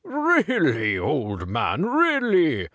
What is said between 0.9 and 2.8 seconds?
old man^ really